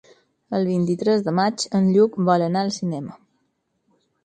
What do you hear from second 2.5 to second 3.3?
al cinema.